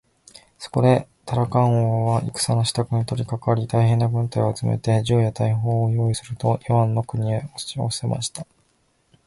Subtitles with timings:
[0.57, 8.47] そこでタラカン王は戦のしたくに取りかかり、大へんな軍隊を集めて、銃や大砲をよういすると、イワンの国へおしよせました。